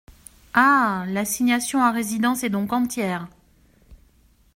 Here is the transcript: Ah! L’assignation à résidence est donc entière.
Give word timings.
Ah! 0.55 1.05
L’assignation 1.09 1.79
à 1.83 1.91
résidence 1.91 2.41
est 2.43 2.49
donc 2.49 2.73
entière. 2.73 3.27